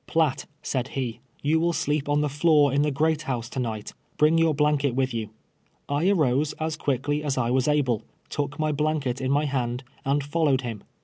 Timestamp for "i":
5.87-6.09, 7.37-7.51